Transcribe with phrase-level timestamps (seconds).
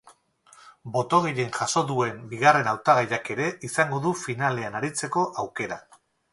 [0.95, 5.83] Boto gehien jaso duen bigarren hautagaiak ere izango du finalean aritzeko aukera.